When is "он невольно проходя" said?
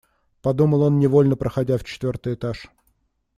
0.81-1.77